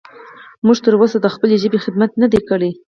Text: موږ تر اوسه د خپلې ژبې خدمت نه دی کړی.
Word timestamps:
موږ 0.65 0.77
تر 0.85 0.93
اوسه 0.97 1.17
د 1.21 1.27
خپلې 1.35 1.55
ژبې 1.63 1.83
خدمت 1.85 2.11
نه 2.21 2.27
دی 2.31 2.41
کړی. 2.49 2.71